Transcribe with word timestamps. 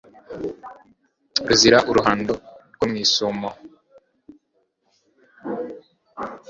Ruzira 1.47 1.77
uruhando 1.89 2.33
rwo 2.73 2.85
mwisumo 2.91 3.49